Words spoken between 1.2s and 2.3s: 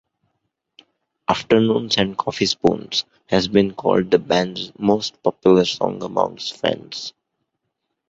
"Afternoons and